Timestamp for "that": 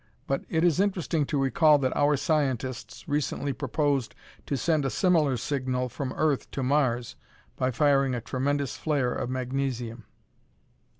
1.77-1.95